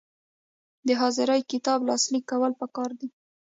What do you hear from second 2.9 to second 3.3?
دي